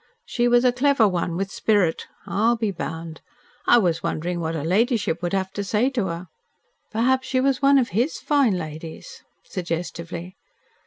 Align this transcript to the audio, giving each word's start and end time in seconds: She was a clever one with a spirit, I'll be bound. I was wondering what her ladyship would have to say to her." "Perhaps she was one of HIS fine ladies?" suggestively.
She 0.25 0.47
was 0.47 0.65
a 0.65 0.71
clever 0.71 1.07
one 1.07 1.35
with 1.37 1.49
a 1.49 1.53
spirit, 1.53 2.07
I'll 2.25 2.55
be 2.55 2.71
bound. 2.71 3.21
I 3.67 3.77
was 3.77 4.01
wondering 4.01 4.39
what 4.39 4.55
her 4.55 4.63
ladyship 4.65 5.21
would 5.21 5.33
have 5.33 5.51
to 5.51 5.63
say 5.63 5.91
to 5.91 6.07
her." 6.07 6.27
"Perhaps 6.89 7.27
she 7.27 7.39
was 7.39 7.61
one 7.61 7.77
of 7.77 7.89
HIS 7.89 8.17
fine 8.17 8.57
ladies?" 8.57 9.21
suggestively. 9.43 10.37